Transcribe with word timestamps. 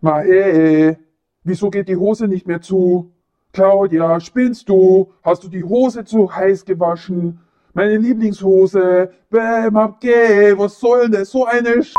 Ma 0.00 0.20
hey, 0.20 0.96
wieso 1.42 1.70
geht 1.70 1.88
die 1.88 1.96
Hose 1.96 2.28
nicht 2.28 2.46
mehr 2.46 2.60
zu? 2.60 3.10
Claudia, 3.52 4.20
spinnst 4.20 4.68
du? 4.68 5.12
Hast 5.24 5.42
du 5.42 5.48
die 5.48 5.64
Hose 5.64 6.04
zu 6.04 6.32
heiß 6.32 6.64
gewaschen? 6.64 7.40
Meine 7.74 7.96
Lieblingshose. 7.96 9.10
Bäm, 9.28 9.76
abgeh, 9.76 10.56
was 10.56 10.78
soll 10.78 11.10
denn 11.10 11.24
so 11.24 11.46
eine 11.46 11.82
Sch 11.82 11.94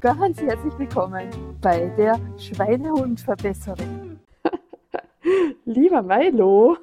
Ganz 0.00 0.40
herzlich 0.40 0.78
willkommen 0.78 1.28
bei 1.60 1.90
der 1.96 2.20
Schweinehundverbesserin. 2.38 4.20
Lieber 5.64 6.02
Milo, 6.02 6.76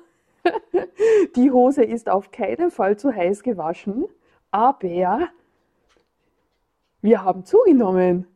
die 1.35 1.51
Hose 1.51 1.83
ist 1.83 2.09
auf 2.09 2.31
keinen 2.31 2.71
Fall 2.71 2.97
zu 2.97 3.13
heiß 3.13 3.43
gewaschen, 3.43 4.05
aber 4.51 5.29
wir 7.01 7.23
haben 7.23 7.45
zugenommen. 7.45 8.27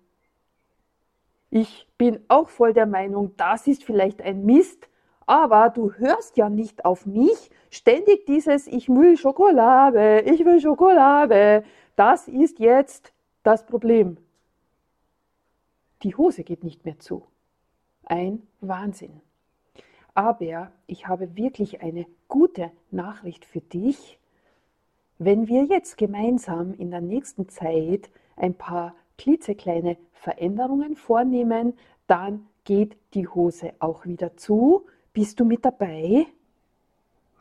Ich 1.49 1.87
bin 1.97 2.19
auch 2.27 2.49
voll 2.49 2.73
der 2.73 2.85
Meinung, 2.85 3.35
das 3.37 3.67
ist 3.67 3.83
vielleicht 3.83 4.21
ein 4.21 4.45
Mist, 4.45 4.89
aber 5.25 5.69
du 5.69 5.93
hörst 5.93 6.37
ja 6.37 6.49
nicht 6.49 6.85
auf 6.85 7.05
mich. 7.05 7.49
Ständig 7.69 8.25
dieses 8.25 8.67
Ich 8.67 8.89
will 8.89 9.17
Schokolade, 9.17 10.21
ich 10.21 10.45
will 10.45 10.59
Schokolade. 10.59 11.63
Das 11.95 12.27
ist 12.27 12.59
jetzt 12.59 13.13
das 13.43 13.65
Problem. 13.65 14.17
Die 16.03 16.15
Hose 16.15 16.43
geht 16.43 16.63
nicht 16.63 16.85
mehr 16.85 16.99
zu. 16.99 17.25
Ein 18.03 18.45
Wahnsinn. 18.61 19.21
Aber 20.15 20.71
ich 20.87 21.07
habe 21.07 21.35
wirklich 21.35 21.81
eine 21.81 22.05
gute 22.29 22.71
Nachricht 22.89 23.43
für 23.43 23.59
dich. 23.59 24.17
Wenn 25.19 25.47
wir 25.47 25.65
jetzt 25.65 25.97
gemeinsam 25.97 26.73
in 26.73 26.89
der 26.89 27.01
nächsten 27.01 27.49
Zeit 27.49 28.09
ein 28.37 28.53
paar 28.53 28.95
klitzekleine 29.17 29.97
Veränderungen 30.13 30.95
vornehmen, 30.95 31.73
dann 32.07 32.47
geht 32.63 32.97
die 33.13 33.27
Hose 33.27 33.73
auch 33.79 34.05
wieder 34.05 34.37
zu. 34.37 34.85
Bist 35.13 35.39
du 35.39 35.45
mit 35.45 35.65
dabei? 35.65 36.25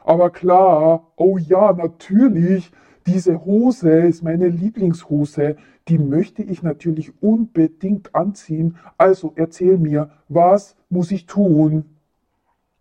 Aber 0.04 0.30
klar, 0.30 1.06
oh 1.16 1.38
ja, 1.38 1.72
natürlich. 1.72 2.72
Diese 3.06 3.44
Hose 3.44 4.00
ist 4.00 4.22
meine 4.22 4.48
Lieblingshose. 4.48 5.56
Die 5.88 5.98
möchte 5.98 6.42
ich 6.42 6.62
natürlich 6.62 7.12
unbedingt 7.22 8.14
anziehen. 8.14 8.78
Also 8.98 9.32
erzähl 9.36 9.78
mir, 9.78 10.10
was 10.28 10.76
muss 10.88 11.10
ich 11.12 11.26
tun? 11.26 11.93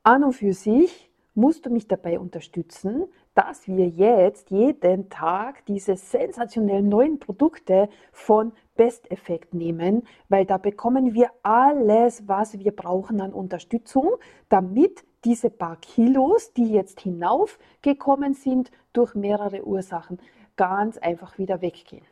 An 0.05 0.25
und 0.25 0.33
für 0.33 0.51
sich 0.51 1.09
musst 1.33 1.65
du 1.65 1.69
mich 1.69 1.87
dabei 1.87 2.19
unterstützen, 2.19 3.05
dass 3.35 3.67
wir 3.67 3.87
jetzt 3.87 4.51
jeden 4.51 5.09
Tag 5.09 5.65
diese 5.65 5.95
sensationellen 5.95 6.89
neuen 6.89 7.19
Produkte 7.19 7.87
von 8.11 8.51
Best 8.75 9.09
Effect 9.11 9.53
nehmen, 9.53 10.03
weil 10.27 10.45
da 10.45 10.57
bekommen 10.57 11.13
wir 11.13 11.31
alles, 11.41 12.27
was 12.27 12.59
wir 12.59 12.75
brauchen 12.75 13.21
an 13.21 13.31
Unterstützung, 13.31 14.11
damit 14.49 15.05
diese 15.23 15.49
paar 15.49 15.77
Kilos, 15.77 16.51
die 16.51 16.73
jetzt 16.73 16.99
hinaufgekommen 16.99 18.33
sind 18.33 18.71
durch 18.91 19.15
mehrere 19.15 19.65
Ursachen, 19.65 20.19
ganz 20.57 20.97
einfach 20.97 21.37
wieder 21.37 21.61
weggehen. 21.61 22.05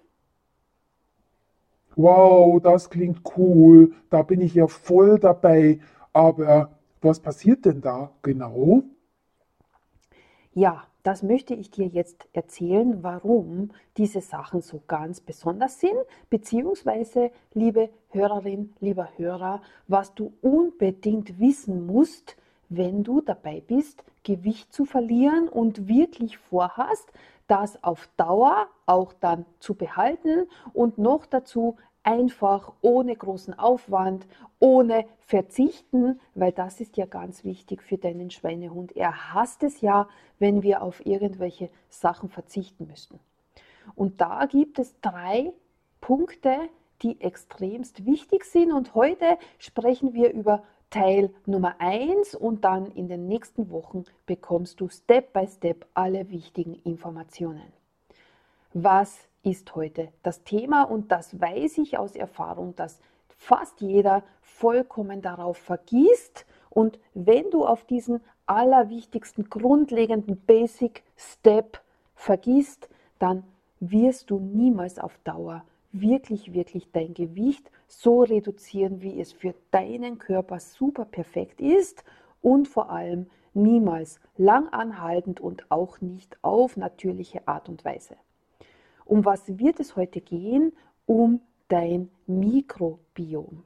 Wow, 1.97 2.61
das 2.61 2.89
klingt 2.89 3.19
cool. 3.35 3.91
Da 4.09 4.21
bin 4.21 4.39
ich 4.39 4.55
ja 4.55 4.67
voll 4.67 5.19
dabei. 5.19 5.79
Aber 6.13 6.71
was 7.01 7.19
passiert 7.19 7.65
denn 7.65 7.81
da 7.81 8.11
genau? 8.21 8.83
Ja, 10.53 10.83
das 11.03 11.23
möchte 11.23 11.55
ich 11.55 11.71
dir 11.71 11.87
jetzt 11.87 12.27
erzählen, 12.33 13.01
warum 13.03 13.71
diese 13.97 14.21
Sachen 14.21 14.61
so 14.61 14.83
ganz 14.87 15.19
besonders 15.19 15.79
sind, 15.79 15.97
beziehungsweise, 16.29 17.31
liebe 17.53 17.89
Hörerin, 18.09 18.73
lieber 18.79 19.09
Hörer, 19.17 19.61
was 19.87 20.13
du 20.13 20.33
unbedingt 20.41 21.39
wissen 21.39 21.87
musst, 21.87 22.35
wenn 22.69 23.03
du 23.03 23.21
dabei 23.21 23.63
bist, 23.65 24.03
Gewicht 24.23 24.71
zu 24.71 24.85
verlieren 24.85 25.49
und 25.49 25.87
wirklich 25.87 26.37
vorhast, 26.37 27.11
das 27.47 27.83
auf 27.83 28.07
Dauer 28.15 28.67
auch 28.85 29.11
dann 29.13 29.45
zu 29.59 29.73
behalten 29.73 30.47
und 30.73 30.97
noch 30.97 31.25
dazu 31.25 31.77
einfach 32.03 32.73
ohne 32.81 33.15
großen 33.15 33.57
Aufwand, 33.57 34.25
ohne 34.59 35.05
Verzichten, 35.19 36.19
weil 36.35 36.51
das 36.51 36.81
ist 36.81 36.97
ja 36.97 37.05
ganz 37.05 37.43
wichtig 37.43 37.83
für 37.83 37.97
deinen 37.97 38.31
Schweinehund. 38.31 38.95
Er 38.95 39.33
hasst 39.33 39.63
es 39.63 39.81
ja, 39.81 40.07
wenn 40.39 40.63
wir 40.63 40.81
auf 40.81 41.05
irgendwelche 41.05 41.69
Sachen 41.89 42.29
verzichten 42.29 42.87
müssen. 42.87 43.19
Und 43.95 44.21
da 44.21 44.45
gibt 44.45 44.79
es 44.79 44.99
drei 45.01 45.53
Punkte, 45.99 46.69
die 47.01 47.19
extremst 47.21 48.05
wichtig 48.05 48.45
sind. 48.45 48.71
Und 48.71 48.95
heute 48.95 49.37
sprechen 49.59 50.13
wir 50.13 50.31
über 50.31 50.63
Teil 50.89 51.33
Nummer 51.45 51.75
1 51.79 52.35
und 52.35 52.65
dann 52.65 52.91
in 52.91 53.07
den 53.07 53.27
nächsten 53.27 53.71
Wochen 53.71 54.03
bekommst 54.25 54.81
du 54.81 54.89
Step 54.89 55.31
by 55.31 55.47
Step 55.47 55.85
alle 55.93 56.29
wichtigen 56.29 56.75
Informationen. 56.83 57.71
Was 58.73 59.27
ist 59.43 59.75
heute. 59.75 60.09
Das 60.23 60.43
Thema 60.43 60.83
und 60.83 61.11
das 61.11 61.39
weiß 61.39 61.77
ich 61.79 61.97
aus 61.97 62.15
Erfahrung, 62.15 62.75
dass 62.75 62.99
fast 63.29 63.81
jeder 63.81 64.23
vollkommen 64.41 65.21
darauf 65.21 65.57
vergisst 65.57 66.45
und 66.69 66.99
wenn 67.13 67.49
du 67.51 67.65
auf 67.65 67.83
diesen 67.85 68.21
allerwichtigsten 68.45 69.49
grundlegenden 69.49 70.37
Basic 70.45 71.03
Step 71.17 71.81
vergisst, 72.15 72.89
dann 73.19 73.43
wirst 73.79 74.29
du 74.31 74.39
niemals 74.39 74.99
auf 74.99 75.17
Dauer 75.23 75.63
wirklich, 75.91 76.53
wirklich 76.53 76.91
dein 76.91 77.13
Gewicht 77.13 77.69
so 77.87 78.21
reduzieren, 78.23 79.01
wie 79.01 79.19
es 79.19 79.33
für 79.33 79.53
deinen 79.71 80.17
Körper 80.17 80.59
super 80.59 81.05
perfekt 81.05 81.59
ist. 81.59 82.03
Und 82.41 82.67
vor 82.67 82.89
allem 82.89 83.27
niemals 83.53 84.19
lang 84.37 84.69
anhaltend 84.69 85.39
und 85.39 85.69
auch 85.69 86.01
nicht 86.01 86.37
auf 86.41 86.77
natürliche 86.77 87.47
Art 87.47 87.69
und 87.69 87.85
Weise. 87.85 88.15
Um 89.11 89.25
was 89.25 89.59
wird 89.59 89.81
es 89.81 89.97
heute 89.97 90.21
gehen? 90.21 90.71
Um 91.05 91.41
dein 91.67 92.09
Mikrobiom. 92.27 93.65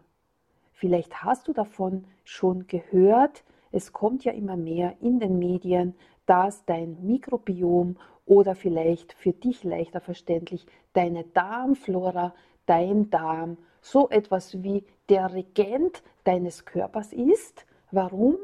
Vielleicht 0.73 1.21
hast 1.21 1.47
du 1.47 1.53
davon 1.53 2.05
schon 2.23 2.65
gehört, 2.65 3.43
es 3.71 3.93
kommt 3.93 4.25
ja 4.25 4.31
immer 4.31 4.57
mehr 4.57 4.95
in 5.01 5.19
den 5.19 5.37
Medien, 5.37 5.93
dass 6.25 6.65
dein 6.65 6.97
Mikrobiom 7.05 7.97
oder 8.25 8.55
vielleicht 8.55 9.13
für 9.13 9.33
dich 9.33 9.63
leichter 9.63 10.01
verständlich 10.01 10.65
deine 10.93 11.23
Darmflora, 11.25 12.33
dein 12.65 13.11
Darm 13.11 13.59
so 13.81 14.09
etwas 14.09 14.63
wie 14.63 14.83
der 15.09 15.31
Regent 15.31 16.01
deines 16.23 16.65
Körpers 16.65 17.13
ist. 17.13 17.67
Warum? 17.91 18.37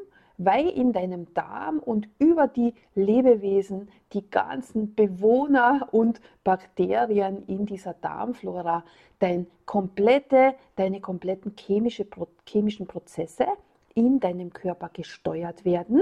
Weil 0.45 0.69
in 0.69 0.91
deinem 0.91 1.33
Darm 1.33 1.79
und 1.79 2.09
über 2.17 2.47
die 2.47 2.73
Lebewesen 2.95 3.89
die 4.13 4.29
ganzen 4.29 4.95
Bewohner 4.95 5.89
und 5.91 6.19
Bakterien 6.43 7.45
in 7.47 7.65
dieser 7.65 7.93
Darmflora 7.93 8.83
dein 9.19 9.47
komplette, 9.65 10.55
deine 10.75 10.99
kompletten 10.99 11.53
chemische, 11.57 12.07
chemischen 12.47 12.87
Prozesse 12.87 13.45
in 13.93 14.19
deinem 14.19 14.51
Körper 14.51 14.89
gesteuert 14.91 15.63
werden 15.63 16.01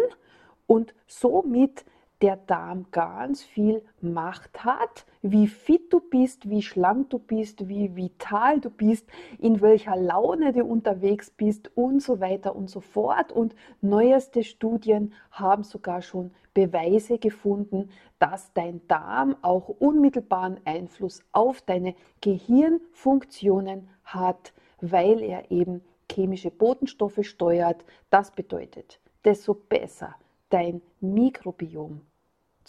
und 0.67 0.93
somit 1.07 1.83
der 2.21 2.35
Darm 2.35 2.87
ganz 2.91 3.43
viel 3.43 3.81
Macht 4.01 4.65
hat, 4.65 5.05
wie 5.21 5.47
fit 5.47 5.91
du 5.93 6.01
bist, 6.01 6.49
wie 6.49 6.61
schlank 6.61 7.09
du 7.11 7.19
bist, 7.19 7.69
wie 7.69 7.95
vital 7.95 8.59
du 8.59 8.69
bist, 8.69 9.07
in 9.39 9.61
welcher 9.61 9.95
Laune 9.95 10.51
du 10.51 10.65
unterwegs 10.65 11.29
bist 11.31 11.71
und 11.75 12.01
so 12.01 12.19
weiter 12.19 12.55
und 12.55 12.69
so 12.69 12.81
fort. 12.81 13.31
Und 13.31 13.55
neueste 13.81 14.43
Studien 14.43 15.13
haben 15.31 15.63
sogar 15.63 16.01
schon 16.01 16.31
Beweise 16.53 17.19
gefunden, 17.19 17.89
dass 18.19 18.51
dein 18.53 18.85
Darm 18.87 19.37
auch 19.41 19.69
unmittelbaren 19.69 20.59
Einfluss 20.65 21.23
auf 21.31 21.61
deine 21.61 21.95
Gehirnfunktionen 22.19 23.89
hat, 24.03 24.53
weil 24.81 25.21
er 25.21 25.51
eben 25.51 25.81
chemische 26.11 26.51
Botenstoffe 26.51 27.19
steuert. 27.21 27.85
Das 28.09 28.31
bedeutet, 28.31 28.99
desto 29.23 29.53
besser 29.53 30.15
dein 30.49 30.81
Mikrobiom 30.99 32.01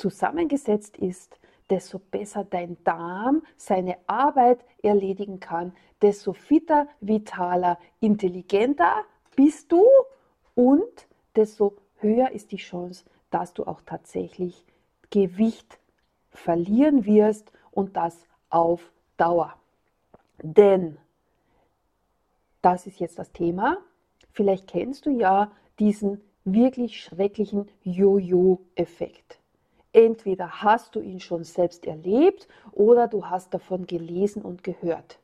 zusammengesetzt 0.00 0.96
ist, 0.96 1.38
desto 1.68 1.98
besser 1.98 2.44
dein 2.44 2.82
Darm 2.84 3.42
seine 3.56 3.98
Arbeit 4.06 4.64
erledigen 4.82 5.38
kann, 5.38 5.72
desto 6.02 6.32
fitter, 6.32 6.88
vitaler, 7.00 7.78
intelligenter 8.00 9.04
bist 9.36 9.70
du 9.70 9.84
und 10.54 11.06
desto 11.36 11.76
höher 11.98 12.32
ist 12.32 12.50
die 12.50 12.56
Chance, 12.56 13.04
dass 13.30 13.52
du 13.52 13.64
auch 13.64 13.82
tatsächlich 13.84 14.64
Gewicht 15.10 15.78
verlieren 16.30 17.04
wirst 17.04 17.52
und 17.70 17.96
das 17.96 18.26
auf 18.48 18.90
Dauer. 19.16 19.54
Denn, 20.42 20.96
das 22.62 22.86
ist 22.86 23.00
jetzt 23.00 23.18
das 23.18 23.32
Thema, 23.32 23.78
vielleicht 24.32 24.66
kennst 24.66 25.04
du 25.04 25.10
ja 25.10 25.52
diesen 25.78 26.22
wirklich 26.44 27.02
schrecklichen 27.02 27.68
Jojo-Effekt. 27.82 29.39
Entweder 29.92 30.62
hast 30.62 30.94
du 30.94 31.00
ihn 31.00 31.20
schon 31.20 31.44
selbst 31.44 31.86
erlebt 31.86 32.46
oder 32.72 33.08
du 33.08 33.26
hast 33.26 33.52
davon 33.52 33.86
gelesen 33.86 34.42
und 34.42 34.62
gehört. 34.62 35.18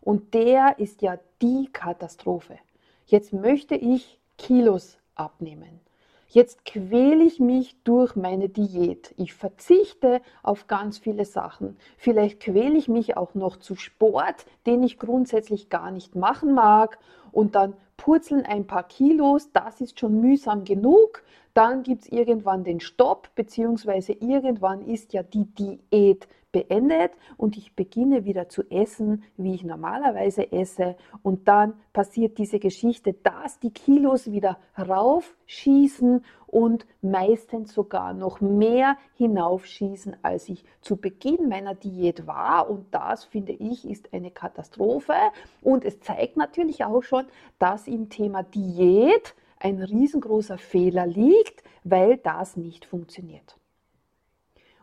Und 0.00 0.34
der 0.34 0.78
ist 0.78 1.02
ja 1.02 1.18
die 1.40 1.68
Katastrophe. 1.72 2.58
Jetzt 3.06 3.32
möchte 3.32 3.74
ich 3.74 4.18
Kilos 4.38 4.98
abnehmen. 5.14 5.80
Jetzt 6.28 6.64
quäle 6.64 7.24
ich 7.24 7.40
mich 7.40 7.76
durch 7.84 8.16
meine 8.16 8.48
Diät. 8.48 9.12
Ich 9.18 9.34
verzichte 9.34 10.22
auf 10.42 10.66
ganz 10.66 10.96
viele 10.96 11.26
Sachen. 11.26 11.76
Vielleicht 11.98 12.40
quäle 12.40 12.78
ich 12.78 12.88
mich 12.88 13.18
auch 13.18 13.34
noch 13.34 13.58
zu 13.58 13.76
Sport, 13.76 14.46
den 14.64 14.82
ich 14.82 14.98
grundsätzlich 14.98 15.68
gar 15.68 15.90
nicht 15.90 16.16
machen 16.16 16.54
mag. 16.54 16.98
Und 17.32 17.54
dann 17.54 17.74
purzeln 17.96 18.44
ein 18.46 18.66
paar 18.66 18.84
Kilos. 18.84 19.50
Das 19.52 19.80
ist 19.80 19.98
schon 19.98 20.20
mühsam 20.20 20.64
genug. 20.64 21.22
Dann 21.54 21.82
gibt 21.82 22.04
es 22.04 22.12
irgendwann 22.12 22.64
den 22.64 22.80
Stopp, 22.80 23.34
beziehungsweise 23.34 24.12
irgendwann 24.12 24.82
ist 24.82 25.12
ja 25.12 25.22
die 25.22 25.44
Diät 25.44 26.28
beendet 26.52 27.12
und 27.36 27.56
ich 27.56 27.74
beginne 27.74 28.24
wieder 28.24 28.48
zu 28.48 28.62
essen, 28.70 29.24
wie 29.36 29.54
ich 29.54 29.64
normalerweise 29.64 30.52
esse. 30.52 30.96
Und 31.22 31.48
dann 31.48 31.74
passiert 31.92 32.38
diese 32.38 32.58
Geschichte, 32.58 33.14
dass 33.14 33.58
die 33.58 33.72
Kilos 33.72 34.30
wieder 34.30 34.58
raufschießen 34.78 36.24
und 36.46 36.86
meistens 37.00 37.72
sogar 37.72 38.12
noch 38.12 38.42
mehr 38.42 38.98
hinaufschießen, 39.16 40.16
als 40.22 40.50
ich 40.50 40.64
zu 40.82 40.96
Beginn 40.96 41.48
meiner 41.48 41.74
Diät 41.74 42.26
war. 42.26 42.68
Und 42.68 42.94
das, 42.94 43.24
finde 43.24 43.52
ich, 43.52 43.88
ist 43.88 44.12
eine 44.12 44.30
Katastrophe. 44.30 45.14
Und 45.62 45.84
es 45.84 46.00
zeigt 46.00 46.36
natürlich 46.36 46.84
auch 46.84 47.02
schon, 47.02 47.24
dass 47.58 47.86
im 47.86 48.10
Thema 48.10 48.42
Diät 48.42 49.34
ein 49.58 49.82
riesengroßer 49.82 50.58
Fehler 50.58 51.06
liegt, 51.06 51.62
weil 51.84 52.18
das 52.18 52.56
nicht 52.56 52.84
funktioniert. 52.84 53.56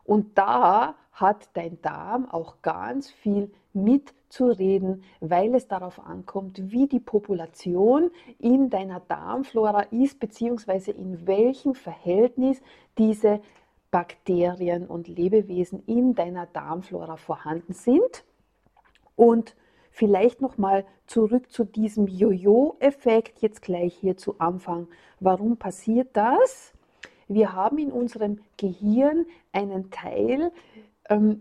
Und 0.04 0.40
da 0.40 0.96
hat 1.20 1.50
dein 1.54 1.82
Darm 1.82 2.30
auch 2.30 2.62
ganz 2.62 3.10
viel 3.10 3.52
mitzureden, 3.74 5.04
weil 5.20 5.54
es 5.56 5.68
darauf 5.68 6.00
ankommt, 6.00 6.72
wie 6.72 6.88
die 6.88 7.00
Population 7.00 8.12
in 8.38 8.70
deiner 8.70 9.00
Darmflora 9.02 9.82
ist, 9.92 10.20
beziehungsweise 10.20 10.92
in 10.92 11.28
welchem 11.28 11.76
Verhältnis 11.76 12.62
diese 12.98 13.42
Bakterien 13.92 14.86
und 14.88 15.08
Lebewesen 15.08 15.84
in 15.86 16.14
deiner 16.16 16.46
Darmflora 16.46 17.18
vorhanden 17.18 17.74
sind. 17.74 18.24
Und 19.16 19.56
vielleicht 19.92 20.42
nochmal 20.42 20.86
zurück 21.08 21.52
zu 21.52 21.64
diesem 21.66 22.08
Jojo-Effekt, 22.08 23.42
jetzt 23.42 23.62
gleich 23.62 23.96
hier 23.96 24.16
zu 24.16 24.40
Anfang. 24.40 24.88
Warum 25.20 25.58
passiert 25.58 26.10
das? 26.14 26.74
Wir 27.28 27.54
haben 27.54 27.78
in 27.78 27.92
unserem 27.92 28.40
Gehirn 28.58 29.26
einen 29.52 29.92
Teil, 29.92 30.52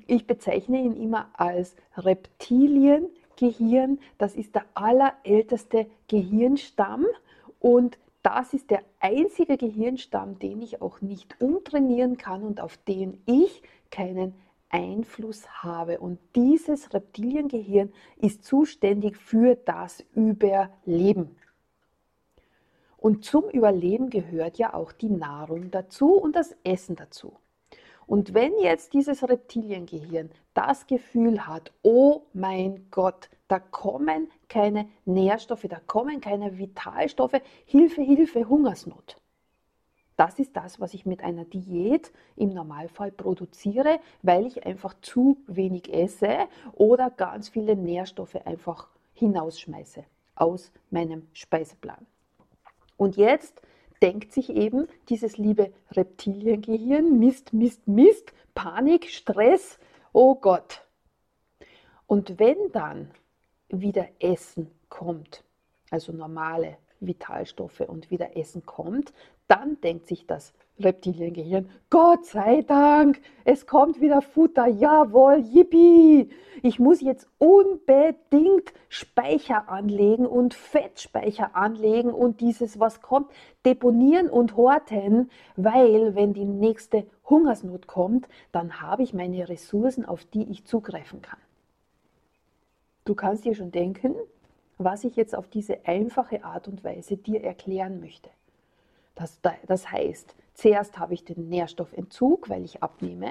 ich 0.07 0.27
bezeichne 0.27 0.81
ihn 0.81 0.97
immer 0.97 1.29
als 1.35 1.77
Reptiliengehirn. 1.97 3.99
Das 4.17 4.35
ist 4.35 4.55
der 4.55 4.65
allerälteste 4.75 5.87
Gehirnstamm 6.09 7.07
und 7.61 7.99
das 8.23 8.53
ist 8.53 8.71
der 8.71 8.83
einzige 9.01 9.57
Gehirnstamm, 9.57 10.39
den 10.39 10.63
ich 10.63 10.83
auch 10.83 11.01
nicht 11.01 11.41
umtrainieren 11.41 12.17
kann 12.17 12.43
und 12.43 12.61
auf 12.61 12.77
den 12.77 13.23
ich 13.27 13.63
keinen 13.91 14.35
Einfluss 14.71 15.49
habe. 15.63 16.01
Und 16.01 16.19
dieses 16.35 16.93
Reptiliengehirn 16.93 17.93
ist 18.17 18.45
zuständig 18.45 19.17
für 19.17 19.55
das 19.55 20.05
Überleben. 20.15 21.37
Und 22.97 23.25
zum 23.25 23.49
Überleben 23.51 24.11
gehört 24.11 24.59
ja 24.59 24.75
auch 24.75 24.93
die 24.93 25.11
Nahrung 25.11 25.71
dazu 25.71 26.15
und 26.15 26.35
das 26.35 26.57
Essen 26.65 26.97
dazu. 26.97 27.37
Und 28.09 28.33
wenn 28.33 28.59
jetzt 28.59 28.95
dieses 28.95 29.23
Reptiliengehirn 29.23 30.31
das 30.55 30.87
Gefühl 30.87 31.47
hat, 31.47 31.73
oh 31.83 32.23
mein 32.33 32.87
Gott, 32.91 33.29
da 33.49 33.59
kommen 33.59 34.31
keine 34.49 34.89
Nährstoffe, 35.05 35.67
da 35.69 35.79
kommen 35.87 36.23
keine 36.23 36.57
Vitalstoffe, 36.57 37.43
Hilfe, 37.67 38.01
Hilfe, 38.01 38.49
Hungersnot. 38.49 39.21
Das 40.17 40.39
ist 40.39 40.57
das, 40.57 40.81
was 40.81 40.95
ich 40.95 41.05
mit 41.05 41.23
einer 41.23 41.45
Diät 41.45 42.11
im 42.35 42.55
Normalfall 42.55 43.13
produziere, 43.13 44.01
weil 44.23 44.47
ich 44.47 44.65
einfach 44.65 44.95
zu 45.03 45.37
wenig 45.47 45.93
esse 45.93 46.49
oder 46.73 47.11
ganz 47.11 47.51
viele 47.51 47.77
Nährstoffe 47.77 48.37
einfach 48.47 48.89
hinausschmeiße 49.13 50.03
aus 50.35 50.73
meinem 50.91 51.29
Speiseplan. 51.35 52.07
Und 52.97 53.19
jetzt 53.19 53.61
denkt 54.03 54.33
sich 54.33 54.51
eben 54.51 54.89
dieses 55.09 55.39
liebe 55.39 55.73
Reptiliengehirn, 55.93 57.19
Mist, 57.19 57.53
Mist, 57.53 57.87
Mist, 57.87 58.33
Panik, 58.55 59.11
Stress, 59.11 59.79
oh 60.13 60.35
Gott. 60.35 60.85
Und 62.07 62.39
wenn 62.39 62.73
dann 62.73 63.11
wieder 63.69 64.09
Essen 64.19 64.71
kommt, 64.89 65.45
also 65.91 66.13
normale 66.13 66.79
Vitalstoffe 67.01 67.81
und 67.81 68.11
wieder 68.11 68.37
Essen 68.37 68.65
kommt, 68.65 69.13
dann 69.47 69.81
denkt 69.81 70.07
sich 70.07 70.27
das 70.27 70.53
Reptiliengehirn, 70.81 71.69
Gott 71.91 72.27
sei 72.27 72.63
Dank, 72.63 73.21
es 73.45 73.67
kommt 73.67 74.01
wieder 74.01 74.23
Futter, 74.23 74.67
jawohl, 74.67 75.39
yippie. 75.39 76.31
Ich 76.63 76.79
muss 76.79 77.01
jetzt 77.01 77.29
unbedingt 77.39 78.73
Speicher 78.89 79.69
anlegen 79.69 80.27
und 80.27 80.55
Fettspeicher 80.55 81.55
anlegen 81.55 82.13
und 82.13 82.41
dieses, 82.41 82.81
was 82.81 83.01
kommt, 83.01 83.31
deponieren 83.65 84.29
und 84.29 84.57
horten, 84.57 85.31
weil 85.57 86.15
wenn 86.15 86.33
die 86.33 86.45
nächste 86.45 87.07
Hungersnot 87.29 87.87
kommt, 87.87 88.29
dann 88.53 88.81
habe 88.81 89.03
ich 89.03 89.15
meine 89.15 89.49
Ressourcen, 89.49 90.05
auf 90.05 90.25
die 90.25 90.51
ich 90.51 90.65
zugreifen 90.65 91.23
kann. 91.23 91.41
Du 93.05 93.15
kannst 93.15 93.45
dir 93.45 93.55
schon 93.55 93.71
denken, 93.71 94.15
was 94.79 95.05
ich 95.05 95.17
jetzt 95.17 95.35
auf 95.35 95.49
diese 95.49 95.87
einfache 95.87 96.45
Art 96.45 96.69
und 96.69 96.85
Weise 96.85 97.17
dir 97.17 97.43
erklären 97.43 98.01
möchte. 98.01 98.31
Das, 99.15 99.41
das 99.67 99.91
heißt, 99.91 100.35
zuerst 100.59 100.99
habe 100.99 101.15
ich 101.15 101.25
den 101.25 101.49
Nährstoffentzug, 101.49 102.49
weil 102.49 102.65
ich 102.65 102.83
abnehme, 102.83 103.31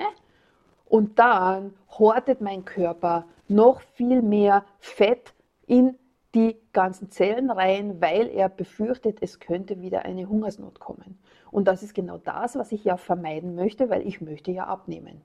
und 0.85 1.19
dann 1.19 1.74
hortet 1.89 2.39
mein 2.39 2.63
Körper 2.63 3.25
noch 3.50 3.81
viel 3.81 4.21
mehr 4.21 4.63
Fett 4.79 5.33
in 5.65 5.95
die 6.33 6.56
ganzen 6.71 7.12
Zellen 7.12 7.51
rein, 7.51 8.00
weil 8.00 8.29
er 8.29 8.47
befürchtet, 8.47 9.18
es 9.21 9.39
könnte 9.39 9.81
wieder 9.81 10.06
eine 10.06 10.29
Hungersnot 10.29 10.79
kommen. 10.79 11.19
Und 11.51 11.68
das 11.68 11.83
ist 11.83 11.94
genau 11.94 12.18
das, 12.18 12.56
was 12.56 12.71
ich 12.71 12.85
ja 12.85 12.95
vermeiden 12.95 13.56
möchte, 13.56 13.89
weil 13.89 14.07
ich 14.07 14.21
möchte 14.21 14.51
ja 14.51 14.65
abnehmen. 14.65 15.21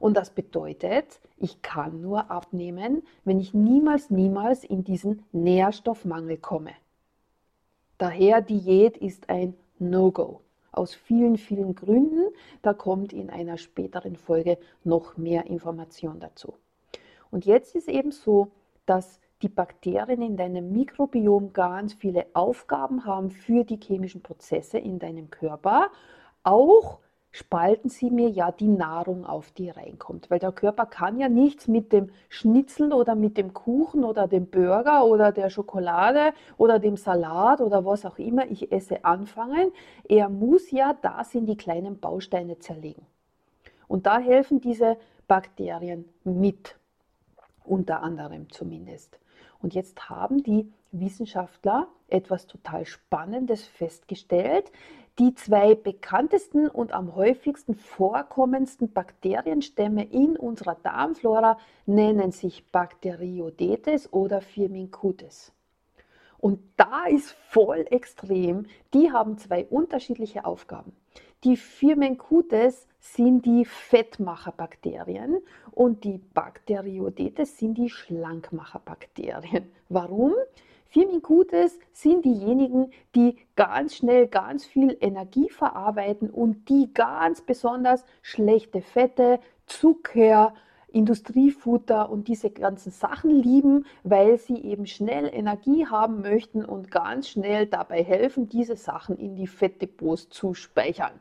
Und 0.00 0.16
das 0.16 0.30
bedeutet, 0.30 1.20
ich 1.36 1.62
kann 1.62 2.00
nur 2.00 2.30
abnehmen, 2.30 3.02
wenn 3.24 3.38
ich 3.38 3.54
niemals, 3.54 4.10
niemals 4.10 4.64
in 4.64 4.82
diesen 4.82 5.24
Nährstoffmangel 5.32 6.38
komme. 6.38 6.72
Daher 7.98 8.40
Diät 8.40 8.96
ist 8.96 9.30
ein 9.30 9.54
No-Go. 9.78 10.40
Aus 10.76 10.94
vielen, 10.94 11.38
vielen 11.38 11.74
Gründen. 11.74 12.28
Da 12.62 12.74
kommt 12.74 13.12
in 13.12 13.30
einer 13.30 13.56
späteren 13.56 14.14
Folge 14.14 14.58
noch 14.84 15.16
mehr 15.16 15.46
Information 15.46 16.20
dazu. 16.20 16.54
Und 17.30 17.46
jetzt 17.46 17.74
ist 17.74 17.88
eben 17.88 18.12
so, 18.12 18.52
dass 18.84 19.18
die 19.42 19.48
Bakterien 19.48 20.22
in 20.22 20.36
deinem 20.36 20.72
Mikrobiom 20.72 21.52
ganz 21.52 21.94
viele 21.94 22.26
Aufgaben 22.34 23.04
haben 23.04 23.30
für 23.30 23.64
die 23.64 23.80
chemischen 23.82 24.22
Prozesse 24.22 24.78
in 24.78 24.98
deinem 24.98 25.30
Körper, 25.30 25.90
auch 26.42 27.00
spalten 27.36 27.90
sie 27.90 28.10
mir 28.10 28.30
ja 28.30 28.50
die 28.50 28.66
Nahrung 28.66 29.26
auf, 29.26 29.50
die 29.50 29.68
reinkommt. 29.68 30.30
Weil 30.30 30.38
der 30.38 30.52
Körper 30.52 30.86
kann 30.86 31.18
ja 31.18 31.28
nichts 31.28 31.68
mit 31.68 31.92
dem 31.92 32.08
Schnitzel 32.30 32.94
oder 32.94 33.14
mit 33.14 33.36
dem 33.36 33.52
Kuchen 33.52 34.04
oder 34.04 34.26
dem 34.26 34.46
Burger 34.46 35.04
oder 35.04 35.32
der 35.32 35.50
Schokolade 35.50 36.32
oder 36.56 36.78
dem 36.78 36.96
Salat 36.96 37.60
oder 37.60 37.84
was 37.84 38.06
auch 38.06 38.16
immer 38.16 38.50
ich 38.50 38.72
esse 38.72 39.04
anfangen. 39.04 39.70
Er 40.08 40.30
muss 40.30 40.70
ja 40.70 40.96
das 41.02 41.34
in 41.34 41.44
die 41.44 41.58
kleinen 41.58 42.00
Bausteine 42.00 42.58
zerlegen. 42.58 43.04
Und 43.86 44.06
da 44.06 44.18
helfen 44.18 44.62
diese 44.62 44.96
Bakterien 45.28 46.06
mit, 46.24 46.78
unter 47.64 48.02
anderem 48.02 48.50
zumindest. 48.50 49.18
Und 49.60 49.74
jetzt 49.74 50.08
haben 50.08 50.42
die 50.42 50.72
Wissenschaftler 50.90 51.88
etwas 52.08 52.46
total 52.46 52.86
Spannendes 52.86 53.66
festgestellt. 53.66 54.72
Die 55.18 55.34
zwei 55.34 55.74
bekanntesten 55.74 56.68
und 56.68 56.92
am 56.92 57.14
häufigsten 57.14 57.74
vorkommendsten 57.74 58.92
Bakterienstämme 58.92 60.04
in 60.04 60.36
unserer 60.36 60.74
Darmflora 60.74 61.58
nennen 61.86 62.32
sich 62.32 62.70
Bacteroidetes 62.70 64.12
oder 64.12 64.42
Firmicutes. 64.42 65.52
Und 66.36 66.60
da 66.76 67.06
ist 67.06 67.30
voll 67.30 67.86
extrem, 67.90 68.66
die 68.92 69.10
haben 69.10 69.38
zwei 69.38 69.64
unterschiedliche 69.64 70.44
Aufgaben. 70.44 70.92
Die 71.44 71.56
Firmicutes 71.56 72.86
sind 73.00 73.46
die 73.46 73.64
Fettmacherbakterien 73.64 75.38
und 75.70 76.04
die 76.04 76.18
Bacteroidetes 76.18 77.56
sind 77.56 77.78
die 77.78 77.88
Schlankmacherbakterien. 77.88 79.72
Warum? 79.88 80.34
Firmingutes 80.88 81.78
sind 81.92 82.24
diejenigen, 82.24 82.90
die 83.14 83.36
ganz 83.56 83.96
schnell 83.96 84.28
ganz 84.28 84.64
viel 84.64 84.96
Energie 85.00 85.48
verarbeiten 85.48 86.30
und 86.30 86.68
die 86.68 86.92
ganz 86.94 87.40
besonders 87.40 88.04
schlechte 88.22 88.80
Fette, 88.80 89.40
Zucker, 89.66 90.54
Industriefutter 90.88 92.08
und 92.08 92.28
diese 92.28 92.50
ganzen 92.50 92.90
Sachen 92.90 93.30
lieben, 93.30 93.84
weil 94.04 94.38
sie 94.38 94.62
eben 94.62 94.86
schnell 94.86 95.28
Energie 95.32 95.86
haben 95.86 96.22
möchten 96.22 96.64
und 96.64 96.90
ganz 96.90 97.28
schnell 97.28 97.66
dabei 97.66 98.02
helfen, 98.02 98.48
diese 98.48 98.76
Sachen 98.76 99.18
in 99.18 99.36
die 99.36 99.46
Fettdepots 99.46 100.30
zu 100.30 100.54
speichern. 100.54 101.12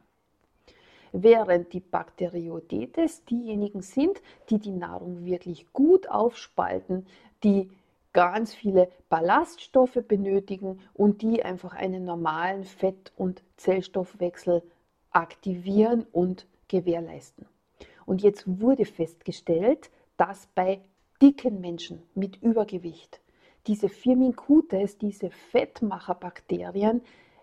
Während 1.11 1.73
die 1.73 1.79
Bakteriodetes 1.79 3.25
diejenigen 3.25 3.81
sind, 3.81 4.21
die 4.49 4.59
die 4.59 4.71
Nahrung 4.71 5.25
wirklich 5.25 5.71
gut 5.73 6.09
aufspalten, 6.09 7.05
die 7.43 7.69
ganz 8.15 8.53
viele 8.53 8.89
Ballaststoffe 9.09 9.99
benötigen 10.07 10.79
und 10.93 11.21
die 11.21 11.43
einfach 11.43 11.75
einen 11.75 12.05
normalen 12.05 12.63
Fett- 12.63 13.11
und 13.17 13.43
Zellstoffwechsel 13.57 14.63
aktivieren 15.11 16.05
und 16.13 16.47
gewährleisten. 16.69 17.45
Und 18.05 18.23
jetzt 18.23 18.45
wurde 18.61 18.85
festgestellt, 18.85 19.91
dass 20.15 20.47
bei 20.55 20.79
dicken 21.21 21.59
Menschen 21.59 22.03
mit 22.15 22.41
Übergewicht 22.41 23.19
diese 23.67 23.89
Firmicutes, 23.89 24.97
diese 24.97 25.29
Fettmacherbakterien, 25.29 27.01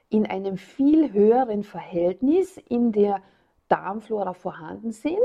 in 0.08 0.26
einem 0.26 0.56
viel 0.56 1.12
höheren 1.12 1.64
Verhältnis 1.64 2.56
in 2.56 2.92
der 2.92 3.22
Darmflora 3.72 4.34
vorhanden 4.34 4.92
sind 4.92 5.16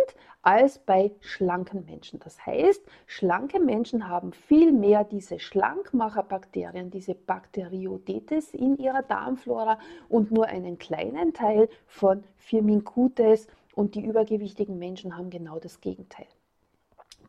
als 0.42 0.80
bei 0.80 1.12
schlanken 1.20 1.84
Menschen. 1.84 2.22
Das 2.22 2.46
heißt, 2.46 2.82
schlanke 3.06 3.60
Menschen 3.60 4.08
haben 4.08 4.32
viel 4.32 4.72
mehr 4.72 5.04
diese 5.04 5.38
Schlankmacherbakterien, 5.38 6.89
diese 6.89 7.13
Bakteriodetes 7.13 8.54
in 8.54 8.77
ihrer 8.77 9.04
Darmflora 9.04 9.77
und 10.08 10.32
nur 10.32 10.46
einen 10.46 10.77
kleinen 10.77 11.34
Teil 11.34 11.68
von 11.88 12.24
Firmicutes 12.38 13.48
und 13.75 13.96
die 13.96 14.06
übergewichtigen 14.06 14.80
Menschen 14.80 15.18
haben 15.18 15.30
genau 15.30 15.60
das 15.60 15.82
Gegenteil. 15.82 16.27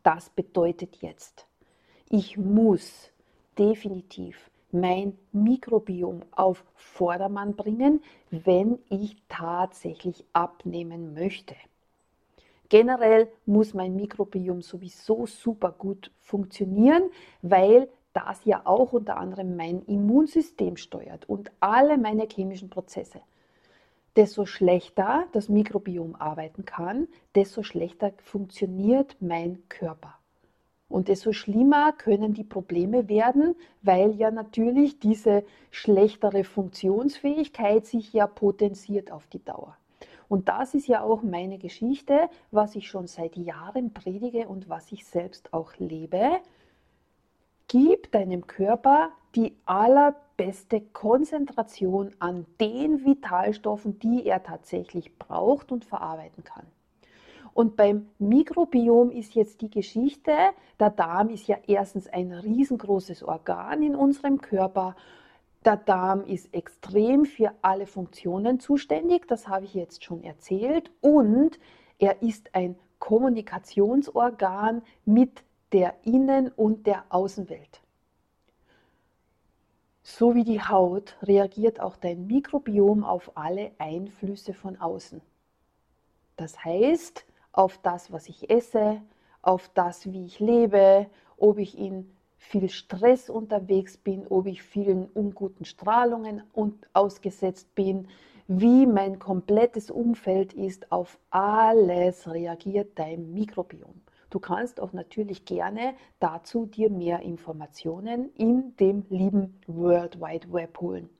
Das 0.04 0.30
bedeutet 0.30 1.02
jetzt, 1.02 1.48
ich 2.08 2.38
muss 2.38 3.10
definitiv 3.58 4.50
mein 4.70 5.16
Mikrobiom 5.32 6.22
auf 6.30 6.64
Vordermann 6.74 7.56
bringen, 7.56 8.02
wenn 8.30 8.78
ich 8.88 9.16
tatsächlich 9.28 10.24
abnehmen 10.32 11.14
möchte. 11.14 11.54
Generell 12.68 13.28
muss 13.46 13.72
mein 13.72 13.96
Mikrobiom 13.96 14.60
sowieso 14.60 15.26
super 15.26 15.72
gut 15.72 16.10
funktionieren, 16.20 17.04
weil 17.40 17.88
das 18.12 18.44
ja 18.44 18.62
auch 18.64 18.92
unter 18.92 19.16
anderem 19.16 19.56
mein 19.56 19.82
Immunsystem 19.86 20.76
steuert 20.76 21.28
und 21.28 21.50
alle 21.60 21.96
meine 21.96 22.26
chemischen 22.30 22.68
Prozesse 22.68 23.20
desto 24.18 24.46
schlechter 24.46 25.28
das 25.30 25.48
Mikrobiom 25.48 26.16
arbeiten 26.16 26.64
kann, 26.64 27.06
desto 27.36 27.62
schlechter 27.62 28.12
funktioniert 28.24 29.16
mein 29.20 29.62
Körper. 29.68 30.17
Und 30.88 31.08
desto 31.08 31.32
schlimmer 31.32 31.92
können 31.92 32.32
die 32.32 32.44
Probleme 32.44 33.08
werden, 33.08 33.54
weil 33.82 34.14
ja 34.14 34.30
natürlich 34.30 34.98
diese 34.98 35.44
schlechtere 35.70 36.44
Funktionsfähigkeit 36.44 37.84
sich 37.86 38.12
ja 38.12 38.26
potenziert 38.26 39.12
auf 39.12 39.26
die 39.26 39.44
Dauer. 39.44 39.76
Und 40.28 40.48
das 40.48 40.74
ist 40.74 40.86
ja 40.86 41.02
auch 41.02 41.22
meine 41.22 41.58
Geschichte, 41.58 42.28
was 42.50 42.74
ich 42.74 42.88
schon 42.88 43.06
seit 43.06 43.36
Jahren 43.36 43.92
predige 43.92 44.48
und 44.48 44.68
was 44.68 44.92
ich 44.92 45.06
selbst 45.06 45.52
auch 45.52 45.76
lebe. 45.78 46.40
Gib 47.66 48.12
deinem 48.12 48.46
Körper 48.46 49.10
die 49.34 49.56
allerbeste 49.66 50.80
Konzentration 50.80 52.14
an 52.18 52.46
den 52.60 53.04
Vitalstoffen, 53.04 53.98
die 53.98 54.26
er 54.26 54.42
tatsächlich 54.42 55.18
braucht 55.18 55.70
und 55.70 55.84
verarbeiten 55.84 56.44
kann. 56.44 56.66
Und 57.58 57.74
beim 57.74 58.08
Mikrobiom 58.20 59.10
ist 59.10 59.34
jetzt 59.34 59.62
die 59.62 59.68
Geschichte, 59.68 60.30
der 60.78 60.90
Darm 60.90 61.28
ist 61.28 61.48
ja 61.48 61.56
erstens 61.66 62.06
ein 62.06 62.30
riesengroßes 62.30 63.24
Organ 63.24 63.82
in 63.82 63.96
unserem 63.96 64.40
Körper. 64.40 64.94
Der 65.64 65.76
Darm 65.76 66.22
ist 66.24 66.54
extrem 66.54 67.24
für 67.24 67.52
alle 67.60 67.88
Funktionen 67.88 68.60
zuständig, 68.60 69.26
das 69.26 69.48
habe 69.48 69.64
ich 69.64 69.74
jetzt 69.74 70.04
schon 70.04 70.22
erzählt. 70.22 70.92
Und 71.00 71.58
er 71.98 72.22
ist 72.22 72.54
ein 72.54 72.76
Kommunikationsorgan 73.00 74.82
mit 75.04 75.42
der 75.72 75.94
Innen- 76.04 76.52
und 76.52 76.86
der 76.86 77.06
Außenwelt. 77.08 77.80
So 80.04 80.36
wie 80.36 80.44
die 80.44 80.60
Haut 80.60 81.16
reagiert 81.22 81.80
auch 81.80 81.96
dein 81.96 82.28
Mikrobiom 82.28 83.02
auf 83.02 83.32
alle 83.36 83.72
Einflüsse 83.78 84.54
von 84.54 84.76
außen. 84.76 85.20
Das 86.36 86.64
heißt, 86.64 87.24
auf 87.58 87.76
das, 87.78 88.12
was 88.12 88.28
ich 88.28 88.50
esse, 88.50 89.02
auf 89.42 89.68
das, 89.74 90.12
wie 90.12 90.24
ich 90.26 90.38
lebe, 90.38 91.08
ob 91.36 91.58
ich 91.58 91.76
in 91.76 92.08
viel 92.36 92.68
Stress 92.68 93.28
unterwegs 93.28 93.96
bin, 93.96 94.28
ob 94.28 94.46
ich 94.46 94.62
vielen 94.62 95.08
unguten 95.08 95.64
Strahlungen 95.64 96.44
ausgesetzt 96.92 97.74
bin, 97.74 98.06
wie 98.46 98.86
mein 98.86 99.18
komplettes 99.18 99.90
Umfeld 99.90 100.52
ist, 100.52 100.92
auf 100.92 101.18
alles 101.30 102.30
reagiert 102.30 102.96
dein 102.96 103.32
Mikrobiom. 103.32 104.02
Du 104.30 104.38
kannst 104.38 104.78
auch 104.80 104.92
natürlich 104.92 105.44
gerne 105.44 105.94
dazu 106.20 106.64
dir 106.66 106.90
mehr 106.90 107.22
Informationen 107.22 108.32
in 108.36 108.76
dem 108.76 109.04
lieben 109.08 109.60
World 109.66 110.20
Wide 110.20 110.52
Web 110.52 110.80
holen. 110.80 111.10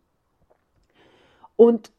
Und 1.57 1.91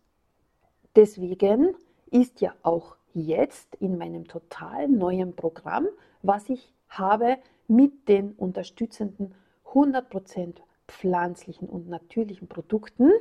deswegen 0.95 1.75
ist 2.09 2.39
ja 2.39 2.53
auch 2.63 2.95
jetzt 3.13 3.75
in 3.75 3.97
meinem 3.97 4.27
total 4.27 4.87
neuen 4.87 5.35
Programm, 5.35 5.87
was 6.21 6.49
ich 6.49 6.73
habe 6.87 7.37
mit 7.67 8.07
den 8.07 8.33
unterstützenden 8.33 9.35
100% 9.65 10.55
pflanzlichen 10.87 11.69
und 11.69 11.87
natürlichen 11.87 12.47
Produkten, 12.47 13.11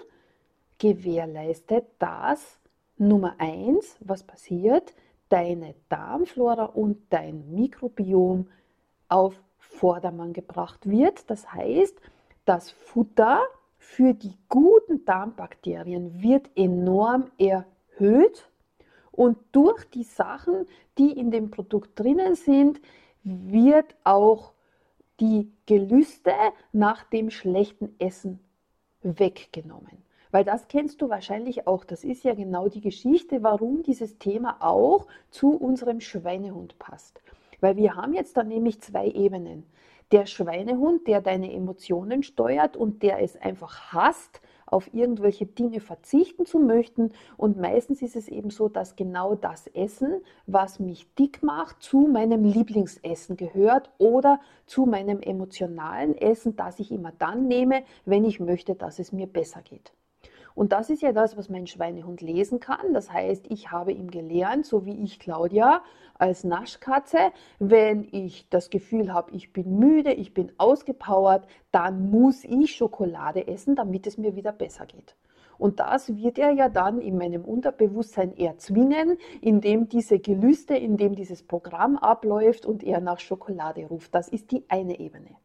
gewährleistet, 0.79 1.85
dass 1.99 2.61
Nummer 2.97 3.35
eins, 3.39 3.97
was 4.01 4.23
passiert, 4.25 4.95
deine 5.29 5.75
Darmflora 5.89 6.65
und 6.65 6.99
dein 7.11 7.53
Mikrobiom 7.55 8.49
auf 9.09 9.41
Vordermann 9.59 10.33
gebracht 10.33 10.89
wird. 10.89 11.31
Das 11.31 11.53
heißt, 11.53 12.01
das 12.45 12.71
Futter 12.71 13.43
für 13.77 14.15
die 14.15 14.37
guten 14.49 15.05
Darmbakterien 15.05 16.23
wird 16.23 16.51
enorm 16.57 17.31
erhöht 17.39 18.49
und 19.19 19.37
durch 19.51 19.85
die 19.91 20.05
Sachen, 20.05 20.69
die 20.97 21.11
in 21.11 21.33
dem 21.33 21.51
Produkt 21.51 21.99
drinnen 21.99 22.37
sind, 22.37 22.81
wird 23.25 23.97
auch 24.05 24.53
die 25.19 25.51
Gelüste 25.67 26.31
nach 26.71 27.03
dem 27.03 27.29
schlechten 27.31 27.97
Essen 27.99 28.39
weggenommen. 29.03 30.05
Weil 30.31 30.45
das 30.45 30.69
kennst 30.69 31.03
du 31.03 31.09
wahrscheinlich 31.09 31.67
auch. 31.67 31.85
Das 31.85 32.05
ist 32.05 32.23
ja 32.23 32.35
genau 32.35 32.69
die 32.69 32.81
Geschichte, 32.81 33.43
warum 33.43 33.83
dieses 33.83 34.19
Thema 34.19 34.59
auch 34.61 35.09
zu 35.31 35.51
unserem 35.51 36.01
Schweinehund 36.01 36.79
passt. 36.79 37.21
Weil 37.61 37.77
wir 37.77 37.97
haben 37.97 38.15
jetzt 38.15 38.37
da 38.37 38.45
nämlich 38.45 38.81
zwei 38.81 39.09
Ebenen. 39.09 39.67
Der 40.13 40.27
Schweinehund, 40.27 41.09
der 41.09 41.23
deine 41.23 41.53
Emotionen 41.53 42.23
steuert 42.23 42.77
und 42.77 43.03
der 43.03 43.21
es 43.21 43.37
einfach 43.37 43.93
hasst, 43.93 44.41
auf 44.71 44.93
irgendwelche 44.95 45.47
Dinge 45.47 45.81
verzichten 45.81 46.47
zu 46.47 46.59
möchten. 46.59 47.13
Und 47.37 47.59
meistens 47.59 48.03
ist 48.03 48.17
es 48.17 48.29
eben 48.29 48.51
so, 48.51 48.69
dass 48.69 48.97
genau 48.97 49.35
das 49.35 49.67
Essen, 49.69 50.21
was 50.47 50.79
mich 50.79 51.13
dick 51.15 51.43
macht, 51.43 51.83
zu 51.83 52.07
meinem 52.07 52.45
Lieblingsessen 52.45 53.37
gehört 53.37 53.91
oder 53.99 54.41
zu 54.67 54.87
meinem 54.87 55.21
emotionalen 55.21 56.17
Essen, 56.17 56.57
das 56.57 56.79
ich 56.79 56.93
immer 56.93 57.13
dann 57.19 57.49
nehme, 57.49 57.83
wenn 58.05 58.25
ich 58.25 58.41
möchte, 58.41 58.75
dass 58.75 58.99
es 58.99 59.13
mir 59.13 59.27
besser 59.27 59.63
geht. 59.63 59.93
Und 60.59 60.73
das 60.73 60.91
ist 60.91 61.03
ja 61.03 61.13
das, 61.13 61.37
was 61.37 61.49
mein 61.49 61.69
Schweinehund 61.69 62.21
lesen 62.21 62.59
kann. 62.59 62.93
Das 62.93 63.13
heißt, 63.13 63.47
ich 63.49 63.71
habe 63.71 63.93
ihm 63.93 64.11
gelernt, 64.11 64.67
so 64.67 64.85
wie 64.85 65.05
ich 65.05 65.21
Claudia 65.21 65.85
als 66.15 66.43
Naschkatze, 66.43 67.31
wenn 67.61 68.09
ich 68.11 68.49
das 68.49 68.69
Gefühl 68.69 69.15
habe, 69.15 69.31
ich 69.37 69.53
bin 69.53 69.79
müde, 69.79 70.13
ich 70.13 70.35
bin 70.35 70.51
ausgepowert, 70.59 71.47
dann 71.71 72.11
muss 72.11 72.43
ich 72.43 72.75
Schokolade 72.75 73.47
essen, 73.47 73.77
damit 73.77 74.09
es 74.09 74.19
mir 74.19 74.35
wieder 74.35 74.51
besser 74.51 74.87
geht. 74.87 75.15
Und 75.59 75.79
das 75.79 76.17
wird 76.17 76.41
er 76.41 76.51
ja 76.51 76.69
dann 76.69 77.01
in 77.01 77.19
meinem 77.19 77.45
Unterbewusstsein 77.45 78.37
erzwingen, 78.37 79.17
indem 79.41 79.89
diese 79.89 80.19
Gelüste, 80.19 80.75
indem 80.75 81.15
dieses 81.15 81.45
Programm 81.45 81.97
abläuft 81.97 82.67
und 82.67 82.83
er 82.83 82.99
nach 82.99 83.21
Schokolade 83.21 83.87
ruft. 83.87 84.13
Das 84.13 84.27
ist 84.27 84.51
die 84.51 84.65
eine 84.69 84.99
Ebene. 84.99 85.37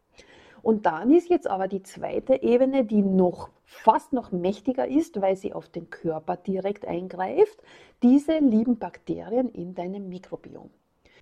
Und 0.64 0.86
dann 0.86 1.14
ist 1.14 1.30
jetzt 1.30 1.48
aber 1.48 1.68
die 1.68 1.84
zweite 1.84 2.42
Ebene, 2.42 2.86
die 2.86 3.02
noch 3.02 3.50
fast 3.66 4.14
noch 4.14 4.32
mächtiger 4.32 4.88
ist, 4.88 5.22
weil 5.22 5.36
sie 5.36 5.54
auf 5.54 5.68
den 5.68 5.90
Körper 5.90 6.38
direkt 6.38 6.88
eingreift, 6.88 7.62
diese 8.02 8.40
lieben 8.40 8.78
Bakterien 8.80 9.50
in 9.50 9.76
deinem 9.76 10.08
Mikrobiom. 10.08 10.70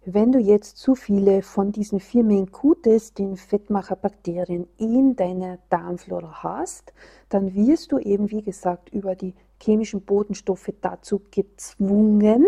Wenn 0.06 0.32
du 0.32 0.38
jetzt 0.38 0.78
zu 0.78 0.94
viele 0.94 1.42
von 1.42 1.72
diesen 1.72 2.00
Firmicutes, 2.00 3.16
den 3.16 3.36
Fettmacherbakterien, 3.36 4.68
in 4.78 5.16
deiner 5.16 5.58
Darmflora 5.70 6.44
hast, 6.44 6.94
dann 7.30 7.56
wirst 7.56 7.92
du 7.92 7.98
eben, 7.98 8.30
wie 8.30 8.44
gesagt, 8.44 8.90
über 8.90 9.16
die 9.16 9.34
chemischen 9.60 10.02
Botenstoffe 10.02 10.72
dazu 10.82 11.20
gezwungen, 11.32 12.46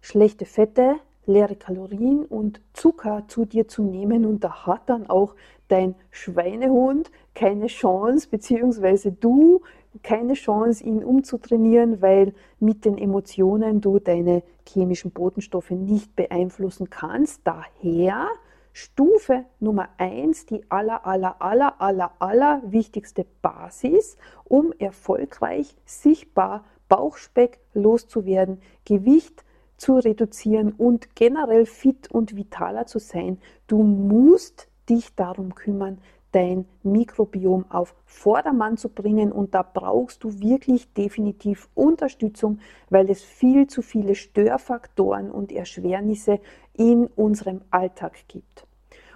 schlechte 0.00 0.44
Fette, 0.44 0.96
leere 1.26 1.56
Kalorien 1.56 2.24
und 2.24 2.60
Zucker 2.72 3.24
zu 3.28 3.44
dir 3.44 3.68
zu 3.68 3.82
nehmen. 3.82 4.26
Und 4.26 4.44
da 4.44 4.66
hat 4.66 4.88
dann 4.88 5.08
auch 5.08 5.34
dein 5.68 5.94
Schweinehund 6.10 7.10
keine 7.34 7.66
Chance, 7.66 8.28
beziehungsweise 8.30 9.12
du 9.12 9.62
keine 10.02 10.34
Chance, 10.34 10.84
ihn 10.84 11.04
umzutrainieren, 11.04 12.02
weil 12.02 12.34
mit 12.58 12.84
den 12.84 12.98
Emotionen 12.98 13.80
du 13.80 13.98
deine 13.98 14.42
chemischen 14.66 15.12
Botenstoffe 15.12 15.70
nicht 15.70 16.16
beeinflussen 16.16 16.90
kannst. 16.90 17.42
Daher 17.44 18.28
Stufe 18.72 19.44
Nummer 19.60 19.88
eins, 19.98 20.46
die 20.46 20.64
aller, 20.68 21.06
aller, 21.06 21.40
aller, 21.40 21.80
aller, 21.80 22.10
aller 22.18 22.62
wichtigste 22.66 23.24
Basis, 23.40 24.16
um 24.44 24.72
erfolgreich 24.78 25.76
sichtbar 25.84 26.64
Bauchspeck 26.88 27.60
loszuwerden, 27.72 28.60
Gewicht 28.84 29.43
zu 29.76 29.96
reduzieren 29.96 30.72
und 30.72 31.14
generell 31.14 31.66
fit 31.66 32.10
und 32.10 32.36
vitaler 32.36 32.86
zu 32.86 32.98
sein. 32.98 33.38
Du 33.66 33.82
musst 33.82 34.68
dich 34.88 35.14
darum 35.14 35.54
kümmern, 35.54 35.98
dein 36.34 36.66
Mikrobiom 36.82 37.66
auf 37.70 37.94
Vordermann 38.06 38.76
zu 38.76 38.88
bringen 38.88 39.30
und 39.30 39.54
da 39.54 39.62
brauchst 39.62 40.24
du 40.24 40.40
wirklich 40.40 40.92
definitiv 40.92 41.68
Unterstützung, 41.74 42.58
weil 42.90 43.08
es 43.08 43.22
viel 43.22 43.68
zu 43.68 43.82
viele 43.82 44.16
Störfaktoren 44.16 45.30
und 45.30 45.52
Erschwernisse 45.52 46.40
in 46.72 47.06
unserem 47.06 47.60
Alltag 47.70 48.16
gibt. 48.26 48.66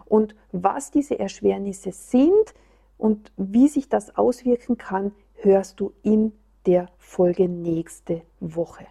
Und 0.04 0.36
was 0.52 0.92
diese 0.92 1.18
Erschwernisse 1.18 1.90
sind 1.92 2.54
und 2.98 3.32
wie 3.36 3.68
sich 3.68 3.88
das 3.88 4.16
auswirken 4.16 4.78
kann, 4.78 5.12
hörst 5.34 5.80
du 5.80 5.92
in 6.02 6.32
der 6.66 6.88
Folge 6.98 7.48
nächste 7.48 8.22
Woche. 8.40 8.86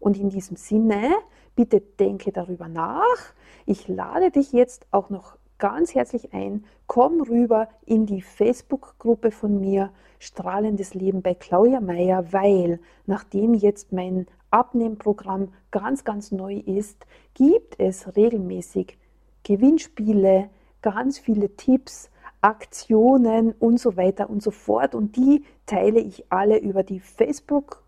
Und 0.00 0.18
in 0.18 0.30
diesem 0.30 0.56
Sinne, 0.56 1.10
bitte 1.54 1.80
denke 1.80 2.32
darüber 2.32 2.68
nach. 2.68 3.34
Ich 3.66 3.86
lade 3.86 4.30
dich 4.30 4.52
jetzt 4.52 4.86
auch 4.90 5.10
noch 5.10 5.36
ganz 5.58 5.94
herzlich 5.94 6.32
ein, 6.32 6.64
komm 6.86 7.20
rüber 7.20 7.68
in 7.84 8.06
die 8.06 8.22
Facebook-Gruppe 8.22 9.30
von 9.30 9.60
mir, 9.60 9.90
Strahlendes 10.18 10.94
Leben 10.94 11.22
bei 11.22 11.34
Claudia 11.34 11.80
Meyer, 11.80 12.32
weil 12.32 12.80
nachdem 13.06 13.54
jetzt 13.54 13.92
mein 13.92 14.26
Abnehmprogramm 14.50 15.52
ganz, 15.70 16.04
ganz 16.04 16.32
neu 16.32 16.56
ist, 16.56 17.06
gibt 17.34 17.78
es 17.78 18.16
regelmäßig 18.16 18.98
Gewinnspiele, 19.44 20.50
ganz 20.82 21.18
viele 21.18 21.56
Tipps, 21.56 22.10
Aktionen 22.42 23.52
und 23.52 23.78
so 23.78 23.96
weiter 23.96 24.28
und 24.28 24.42
so 24.42 24.50
fort. 24.50 24.94
Und 24.94 25.16
die 25.16 25.44
teile 25.66 26.00
ich 26.00 26.30
alle 26.30 26.58
über 26.58 26.82
die 26.82 27.00
Facebook-Gruppe 27.00 27.79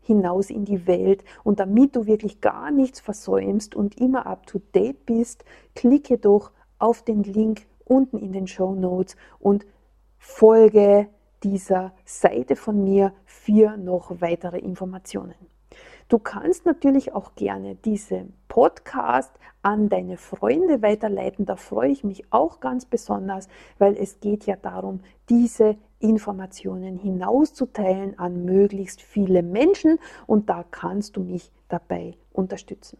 hinaus 0.00 0.50
in 0.50 0.64
die 0.64 0.86
Welt. 0.86 1.24
Und 1.42 1.60
damit 1.60 1.96
du 1.96 2.06
wirklich 2.06 2.40
gar 2.40 2.70
nichts 2.70 3.00
versäumst 3.00 3.74
und 3.74 4.00
immer 4.00 4.26
up 4.26 4.46
to 4.46 4.60
date 4.74 5.04
bist, 5.06 5.44
klicke 5.74 6.18
doch 6.18 6.52
auf 6.78 7.02
den 7.02 7.22
Link 7.22 7.66
unten 7.84 8.18
in 8.18 8.32
den 8.32 8.46
Show 8.46 8.74
Notes 8.74 9.16
und 9.38 9.66
folge 10.18 11.08
dieser 11.42 11.92
Seite 12.04 12.56
von 12.56 12.82
mir 12.82 13.12
für 13.26 13.76
noch 13.76 14.20
weitere 14.20 14.58
Informationen. 14.58 15.34
Du 16.08 16.18
kannst 16.18 16.66
natürlich 16.66 17.14
auch 17.14 17.34
gerne 17.34 17.76
diesen 17.76 18.34
Podcast 18.48 19.32
an 19.62 19.88
deine 19.88 20.18
Freunde 20.18 20.82
weiterleiten. 20.82 21.46
Da 21.46 21.56
freue 21.56 21.90
ich 21.90 22.04
mich 22.04 22.30
auch 22.30 22.60
ganz 22.60 22.84
besonders, 22.84 23.48
weil 23.78 23.96
es 23.96 24.20
geht 24.20 24.44
ja 24.46 24.56
darum, 24.56 25.00
diese 25.30 25.76
Informationen 26.04 26.98
hinauszuteilen 26.98 28.18
an 28.18 28.44
möglichst 28.44 29.00
viele 29.00 29.42
Menschen 29.42 29.98
und 30.26 30.50
da 30.50 30.64
kannst 30.70 31.16
du 31.16 31.20
mich 31.20 31.50
dabei 31.68 32.14
unterstützen. 32.32 32.98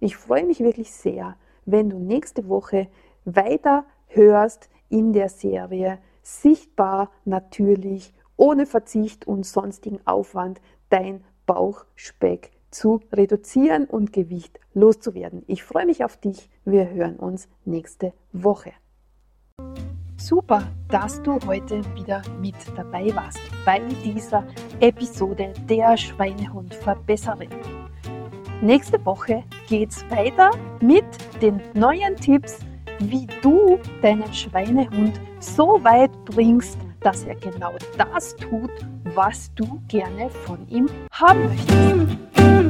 Ich 0.00 0.16
freue 0.16 0.44
mich 0.44 0.60
wirklich 0.60 0.92
sehr, 0.92 1.36
wenn 1.64 1.88
du 1.88 1.98
nächste 1.98 2.48
Woche 2.48 2.88
weiter 3.24 3.84
hörst 4.08 4.68
in 4.88 5.12
der 5.12 5.28
Serie 5.28 5.98
Sichtbar, 6.24 7.10
natürlich, 7.24 8.14
ohne 8.36 8.64
Verzicht 8.66 9.26
und 9.26 9.44
sonstigen 9.44 9.98
Aufwand 10.06 10.60
dein 10.88 11.24
Bauchspeck 11.46 12.52
zu 12.70 13.00
reduzieren 13.12 13.86
und 13.86 14.12
Gewicht 14.12 14.60
loszuwerden. 14.72 15.42
Ich 15.46 15.64
freue 15.64 15.86
mich 15.86 16.04
auf 16.04 16.16
dich. 16.16 16.48
Wir 16.64 16.90
hören 16.90 17.16
uns 17.16 17.48
nächste 17.64 18.12
Woche. 18.32 18.72
Super, 20.34 20.62
dass 20.88 21.22
du 21.22 21.38
heute 21.46 21.82
wieder 21.94 22.22
mit 22.40 22.54
dabei 22.74 23.14
warst 23.14 23.38
bei 23.66 23.80
dieser 24.02 24.42
Episode 24.80 25.52
der 25.68 25.94
Schweinehund-Verbesserin. 25.94 27.50
Nächste 28.62 29.04
Woche 29.04 29.44
geht 29.68 29.90
es 29.90 30.10
weiter 30.10 30.52
mit 30.80 31.04
den 31.42 31.60
neuen 31.74 32.16
Tipps, 32.16 32.60
wie 33.00 33.26
du 33.42 33.78
deinen 34.00 34.32
Schweinehund 34.32 35.20
so 35.38 35.78
weit 35.84 36.12
bringst, 36.24 36.78
dass 37.00 37.24
er 37.24 37.34
genau 37.34 37.74
das 37.98 38.34
tut, 38.36 38.70
was 39.14 39.52
du 39.54 39.82
gerne 39.86 40.30
von 40.30 40.66
ihm 40.70 40.88
haben 41.10 41.46
möchtest. 41.46 42.61